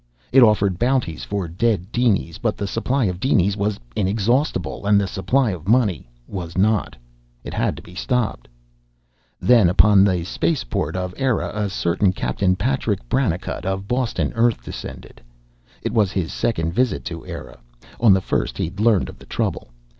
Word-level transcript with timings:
It 0.31 0.41
offered 0.41 0.79
bounties 0.79 1.23
for 1.23 1.47
dead 1.47 1.91
dinies. 1.91 2.39
But 2.39 2.57
the 2.57 2.65
supply 2.65 3.05
of 3.05 3.19
dinies 3.19 3.55
was 3.55 3.79
inexhaustible, 3.95 4.87
and 4.87 4.99
the 4.99 5.05
supply 5.05 5.51
of 5.51 5.67
money 5.67 6.09
was 6.27 6.57
not. 6.57 6.95
It 7.43 7.53
had 7.53 7.75
to 7.77 7.83
be 7.83 7.93
stopped. 7.93 8.47
Then 9.39 9.69
upon 9.69 10.03
the 10.03 10.23
spaceport 10.23 10.95
of 10.95 11.13
Eire 11.19 11.41
a 11.51 11.69
certain 11.69 12.13
Captain 12.13 12.55
Patrick 12.55 13.07
Brannicut, 13.09 13.63
of 13.63 13.87
Boston, 13.87 14.33
Earth, 14.33 14.63
descended. 14.63 15.21
It 15.83 15.93
was 15.93 16.11
his 16.11 16.33
second 16.33 16.73
visit 16.73 17.05
to 17.05 17.23
Eire. 17.23 17.59
On 17.99 18.11
the 18.11 18.21
first 18.21 18.57
he'd 18.57 18.79
learned 18.79 19.07
of 19.07 19.19
the 19.19 19.27
trouble. 19.27 19.69